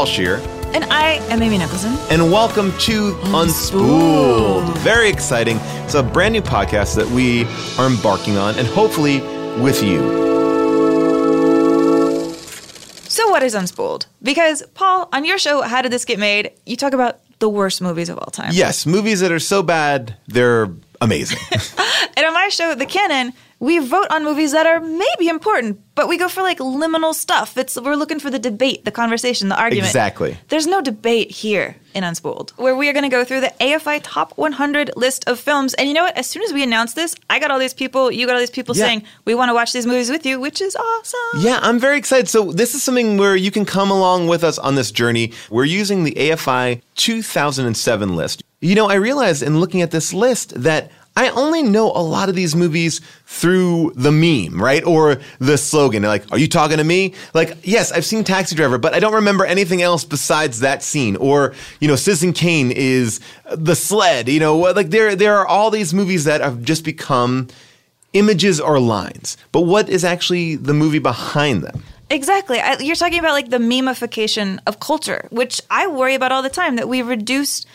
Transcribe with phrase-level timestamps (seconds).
[0.00, 0.36] Paul Scheer,
[0.72, 1.94] And I am Amy Nicholson.
[2.08, 4.74] and welcome to Unspooled.
[4.78, 5.58] Very exciting.
[5.84, 7.44] It's a brand new podcast that we
[7.78, 9.20] are embarking on, and hopefully
[9.60, 9.98] with you.
[13.10, 14.06] So, what is Unspooled?
[14.22, 16.52] Because, Paul, on your show, How Did This Get Made?
[16.64, 18.52] You talk about the worst movies of all time.
[18.54, 20.70] Yes, movies that are so bad, they're
[21.02, 21.38] amazing.
[22.16, 26.08] And on my show, The Canon, we vote on movies that are maybe important, but
[26.08, 27.56] we go for like liminal stuff.
[27.58, 29.86] It's we're looking for the debate, the conversation, the argument.
[29.88, 30.38] Exactly.
[30.48, 34.00] There's no debate here in Unspooled, where we are going to go through the AFI
[34.02, 35.74] Top 100 list of films.
[35.74, 36.16] And you know what?
[36.16, 38.48] As soon as we announced this, I got all these people, you got all these
[38.50, 38.86] people Yeah.
[38.86, 41.40] saying we want to watch these movies with you, which is awesome.
[41.40, 42.28] Yeah, I'm very excited.
[42.28, 45.32] So, this is something where you can come along with us on this journey.
[45.50, 48.42] We're using the AFI 2007 list.
[48.60, 52.28] You know, I realized in looking at this list that I only know a lot
[52.28, 54.84] of these movies through the meme, right?
[54.84, 56.02] Or the slogan.
[56.04, 57.14] Like, are you talking to me?
[57.34, 61.16] Like, yes, I've seen Taxi Driver, but I don't remember anything else besides that scene.
[61.16, 63.20] Or, you know, Citizen Kane is
[63.52, 64.28] the sled.
[64.28, 67.48] You know, like there, there are all these movies that have just become
[68.12, 69.36] images or lines.
[69.52, 71.82] But what is actually the movie behind them?
[72.08, 72.58] Exactly.
[72.58, 76.50] I, you're talking about like the memification of culture, which I worry about all the
[76.50, 77.68] time that we reduced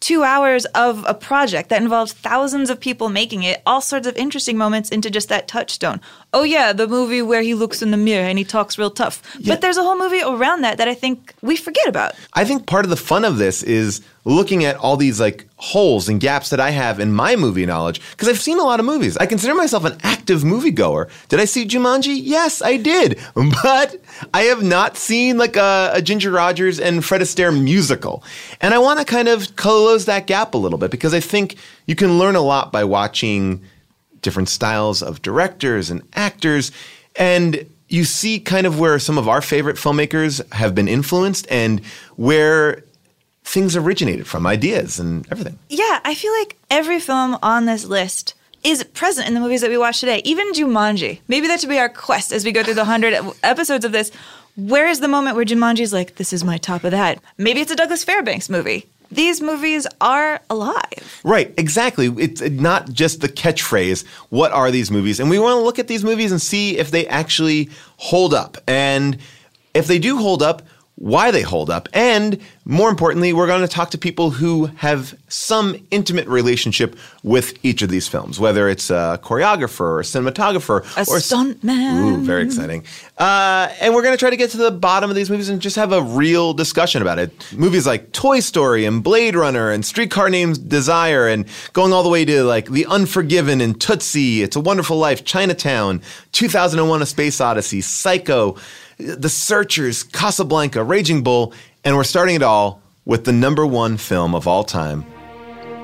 [0.00, 4.16] two hours of a project that involves thousands of people making it, all sorts of
[4.16, 6.00] interesting moments into just that touchstone.
[6.32, 9.22] Oh, yeah, the movie where he looks in the mirror and he talks real tough.
[9.44, 12.14] But there's a whole movie around that that I think we forget about.
[12.34, 16.06] I think part of the fun of this is looking at all these like holes
[16.06, 18.84] and gaps that I have in my movie knowledge because I've seen a lot of
[18.84, 19.16] movies.
[19.16, 21.08] I consider myself an active moviegoer.
[21.30, 22.20] Did I see Jumanji?
[22.22, 23.18] Yes, I did.
[23.62, 24.00] But
[24.34, 28.22] I have not seen like a, a Ginger Rogers and Fred Astaire musical.
[28.60, 31.56] And I want to kind of close that gap a little bit because I think
[31.86, 33.62] you can learn a lot by watching
[34.20, 36.70] different styles of directors and actors.
[37.16, 41.84] And you see kind of where some of our favorite filmmakers have been influenced and
[42.16, 42.84] where
[43.48, 45.58] things originated from, ideas and everything.
[45.70, 49.70] Yeah, I feel like every film on this list is present in the movies that
[49.70, 50.20] we watch today.
[50.24, 51.20] Even Jumanji.
[51.28, 54.10] Maybe that should be our quest as we go through the 100 episodes of this.
[54.56, 57.20] Where is the moment where Jumanji's like, this is my top of that?
[57.38, 58.86] Maybe it's a Douglas Fairbanks movie.
[59.10, 61.20] These movies are alive.
[61.24, 62.08] Right, exactly.
[62.18, 65.20] It's not just the catchphrase, what are these movies?
[65.20, 68.58] And we want to look at these movies and see if they actually hold up.
[68.66, 69.16] And
[69.72, 70.60] if they do hold up,
[70.98, 71.88] why they hold up.
[71.92, 77.56] And more importantly, we're going to talk to people who have some intimate relationship with
[77.64, 82.02] each of these films, whether it's a choreographer or a cinematographer A or stuntman.
[82.02, 82.84] Ooh, very exciting.
[83.16, 85.62] Uh, and we're going to try to get to the bottom of these movies and
[85.62, 87.52] just have a real discussion about it.
[87.52, 92.08] Movies like Toy Story and Blade Runner and Streetcar Named Desire and going all the
[92.08, 96.02] way to like The Unforgiven and Tootsie, It's a Wonderful Life, Chinatown,
[96.32, 98.56] 2001 A Space Odyssey, Psycho,
[98.98, 101.52] The Searchers, Casablanca, Raging Bull,
[101.84, 105.04] and we're starting it all with the number one film of all time,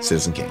[0.00, 0.50] Citizen Kane.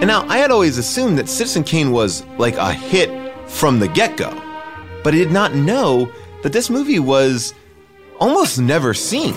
[0.00, 3.10] And now, I had always assumed that Citizen Kane was like a hit
[3.48, 4.30] from the get go,
[5.02, 6.10] but I did not know
[6.42, 7.54] that this movie was
[8.18, 9.34] almost never seen.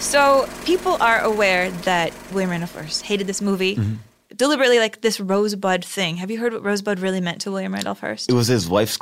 [0.00, 3.76] So people are aware that William Randolph Hearst hated this movie.
[3.76, 3.94] Mm-hmm.
[4.36, 6.16] Deliberately, like this rosebud thing.
[6.18, 8.30] Have you heard what rosebud really meant to William Randolph Hearst?
[8.30, 8.98] It was his wife's.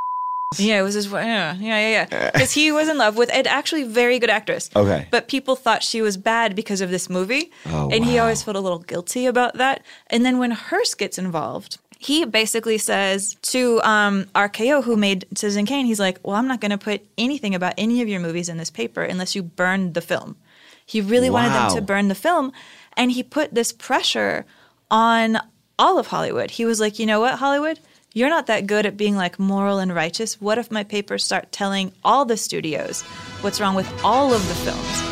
[0.56, 1.10] Yeah, it was his.
[1.10, 2.30] Yeah, yeah, yeah, yeah.
[2.30, 4.70] Because he was in love with an actually very good actress.
[4.76, 5.08] Okay.
[5.10, 8.56] But people thought she was bad because of this movie, Oh, and he always felt
[8.56, 9.82] a little guilty about that.
[10.06, 15.66] And then when Hearst gets involved, he basically says to um, RKO, who made Citizen
[15.66, 18.48] Kane, he's like, "Well, I'm not going to put anything about any of your movies
[18.48, 20.36] in this paper unless you burn the film."
[20.84, 22.52] He really wanted them to burn the film,
[22.96, 24.46] and he put this pressure
[24.90, 25.38] on
[25.78, 26.52] all of Hollywood.
[26.52, 27.80] He was like, "You know what, Hollywood."
[28.16, 30.40] You're not that good at being like moral and righteous.
[30.40, 33.02] What if my papers start telling all the studios
[33.42, 35.02] what's wrong with all of the films?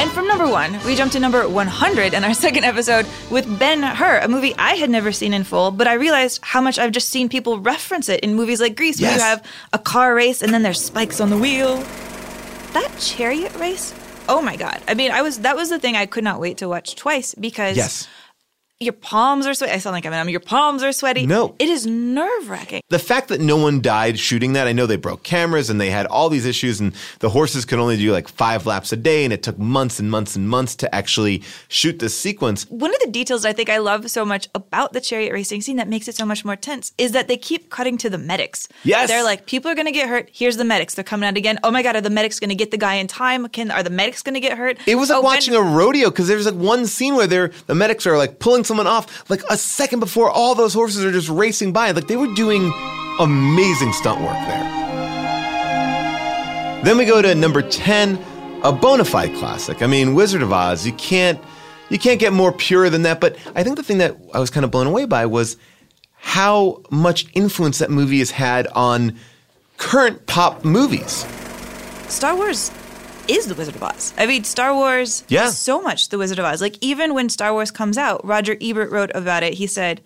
[0.00, 3.82] And from number one, we jump to number 100 in our second episode with Ben
[3.82, 6.92] Hur, a movie I had never seen in full, but I realized how much I've
[6.92, 9.44] just seen people reference it in movies like Grease, where you have
[9.74, 11.76] a car race and then there's spikes on the wheel.
[12.72, 13.94] That chariot race,
[14.30, 14.80] oh my god!
[14.88, 17.34] I mean, I was that was the thing I could not wait to watch twice
[17.34, 18.08] because Yes.
[18.80, 19.72] Your palms are sweaty.
[19.72, 21.26] I sound like I'm, I mean, um, your palms are sweaty.
[21.26, 21.56] No.
[21.58, 22.80] it is nerve wracking.
[22.90, 25.90] The fact that no one died shooting that, I know they broke cameras and they
[25.90, 29.24] had all these issues, and the horses could only do like five laps a day,
[29.24, 32.70] and it took months and months and months to actually shoot this sequence.
[32.70, 35.76] one of the details I think I love so much about the chariot racing scene
[35.76, 38.68] that makes it so much more tense is that they keep cutting to the medics.
[38.84, 39.08] Yes.
[39.08, 40.30] They're like, people are going to get hurt.
[40.32, 40.94] Here's the medics.
[40.94, 41.58] They're coming out again.
[41.64, 43.48] Oh my God, are the medics going to get the guy in time?
[43.48, 44.78] Can Are the medics going to get hurt?
[44.86, 47.50] It was like oh, watching Ben- a rodeo because there's like one scene where they're
[47.66, 51.10] the medics are like pulling someone off like a second before all those horses are
[51.10, 51.90] just racing by.
[51.90, 52.72] Like they were doing
[53.18, 54.78] amazing stunt work there.
[56.84, 58.24] Then we go to number 10,
[58.62, 59.82] a bona fide classic.
[59.82, 61.40] I mean, Wizard of Oz, you can't
[61.90, 64.50] you can't get more pure than that, but I think the thing that I was
[64.50, 65.56] kind of blown away by was
[66.14, 69.18] how much influence that movie has had on
[69.78, 71.24] current pop movies.
[72.08, 72.70] Star Wars
[73.28, 74.12] is the Wizard of Oz.
[74.16, 75.46] I mean, Star Wars Yeah.
[75.46, 76.60] is so much the Wizard of Oz.
[76.60, 79.54] Like, even when Star Wars comes out, Roger Ebert wrote about it.
[79.54, 80.00] He said,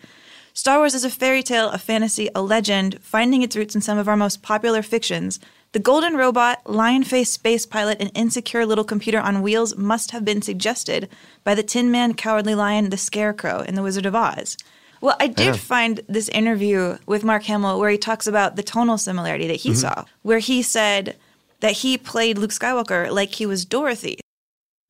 [0.55, 3.97] Star Wars is a fairy tale, a fantasy, a legend, finding its roots in some
[3.97, 5.41] of our most popular fictions.
[5.73, 10.25] The golden robot, lion faced space pilot, and insecure little computer on wheels must have
[10.25, 11.09] been suggested
[11.45, 14.59] by the Tin Man, Cowardly Lion, the Scarecrow, in The Wizard of Oz.
[15.01, 18.99] Well, I did find this interview with Mark Hamill where he talks about the tonal
[18.99, 19.79] similarity that he mm-hmm.
[19.79, 21.17] saw, where he said
[21.63, 24.19] that he played Luke Skywalker like he was Dorothy.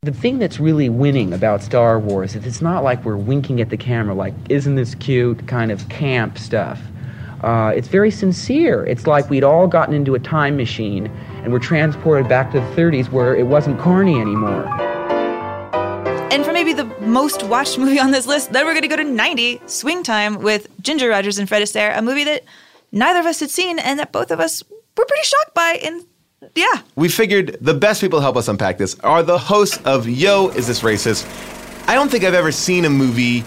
[0.02, 3.68] The thing that's really winning about Star Wars is it's not like we're winking at
[3.68, 6.80] the camera, like, isn't this cute, kind of camp stuff.
[7.42, 8.84] Uh, it's very sincere.
[8.86, 11.08] It's like we'd all gotten into a time machine
[11.44, 14.66] and we're transported back to the 30s where it wasn't corny anymore.
[16.32, 18.96] And for maybe the most watched movie on this list, then we're going to go
[18.96, 22.44] to 90, Swing Time, with Ginger Rogers and Fred Astaire, a movie that
[22.90, 24.62] neither of us had seen and that both of us
[24.96, 25.78] were pretty shocked by.
[25.84, 26.04] And
[26.54, 30.08] yeah, we figured the best people to help us unpack this are the hosts of
[30.08, 31.24] Yo, Is This Racist?
[31.88, 33.44] I don't think I've ever seen a movie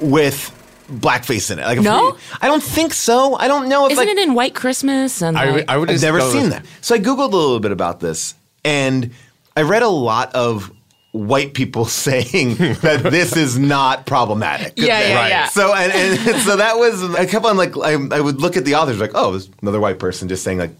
[0.00, 0.54] with
[0.90, 1.62] blackface in it.
[1.62, 2.12] Like, No?
[2.12, 3.34] we- I don't think so.
[3.36, 5.20] I don't know if Isn't like, it in White Christmas?
[5.22, 6.66] And I, like- I would I've never seen with- that.
[6.80, 8.34] So I Googled a little bit about this
[8.64, 9.10] and
[9.56, 10.70] I read a lot of
[11.12, 14.74] white people saying that this is not problematic.
[14.76, 15.28] Yeah, yeah, Right.
[15.28, 15.46] yeah.
[15.48, 18.64] So and, and so that was I kept on like I, I would look at
[18.64, 20.70] the authors like, oh, there's another white person just saying like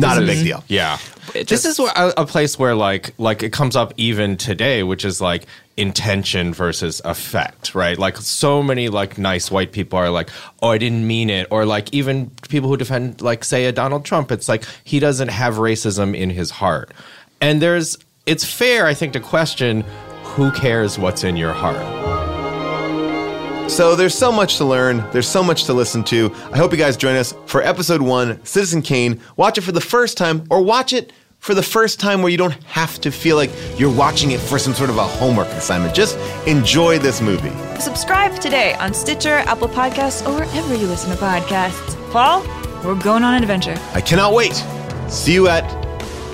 [0.00, 0.62] not a big deal.
[0.68, 0.98] Yeah,
[1.34, 4.82] It this is where- a, a place where like like it comes up even today,
[4.82, 5.46] which is like
[5.76, 7.98] intention versus effect, right?
[7.98, 10.30] Like so many like nice white people are like,
[10.62, 14.04] oh, I didn't mean it, or like even people who defend like say a Donald
[14.04, 16.92] Trump, it's like he doesn't have racism in his heart,
[17.40, 19.84] and there's it's fair I think to question
[20.24, 22.05] who cares what's in your heart.
[23.68, 25.04] So there's so much to learn.
[25.12, 26.32] There's so much to listen to.
[26.52, 29.20] I hope you guys join us for episode one, Citizen Kane.
[29.36, 32.38] Watch it for the first time, or watch it for the first time where you
[32.38, 35.94] don't have to feel like you're watching it for some sort of a homework assignment.
[35.94, 37.52] Just enjoy this movie.
[37.80, 41.94] subscribe today on Stitcher, Apple Podcasts, or wherever you listen to podcasts.
[42.12, 42.42] Paul,
[42.82, 43.76] we're going on an adventure.
[43.92, 44.54] I cannot wait.
[45.08, 45.64] See you at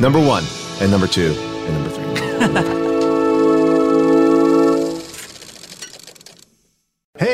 [0.01, 0.45] number one,
[0.81, 1.33] and number two,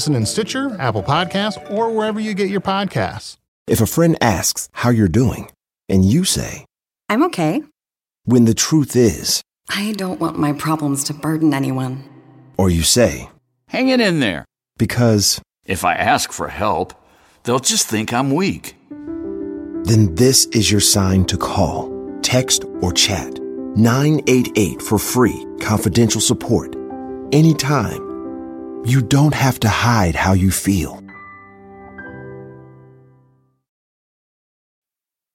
[0.00, 3.36] Listen in Stitcher, Apple Podcasts, or wherever you get your podcasts.
[3.66, 5.50] If a friend asks how you're doing,
[5.90, 6.64] and you say,
[7.10, 7.62] I'm okay.
[8.24, 12.02] when the truth is, I don't want my problems to burden anyone.
[12.56, 13.28] or you say,
[13.68, 14.46] Hang it in there.
[14.78, 16.94] because, If I ask for help,
[17.42, 18.76] they'll just think I'm weak.
[18.88, 21.90] then this is your sign to call,
[22.22, 23.38] text, or chat
[23.76, 26.74] 988 for free, confidential support.
[27.32, 28.08] Anytime.
[28.84, 30.99] You don't have to hide how you feel.